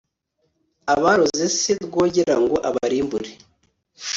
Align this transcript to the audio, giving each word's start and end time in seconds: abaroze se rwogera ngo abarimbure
abaroze 0.93 1.45
se 1.59 1.71
rwogera 1.85 2.35
ngo 2.43 2.55
abarimbure 2.67 3.31